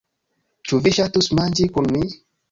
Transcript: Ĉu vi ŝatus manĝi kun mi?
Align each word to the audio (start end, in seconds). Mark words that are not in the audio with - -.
Ĉu 0.69 0.79
vi 0.87 0.93
ŝatus 0.95 1.29
manĝi 1.41 1.67
kun 1.75 1.91
mi? 1.97 2.01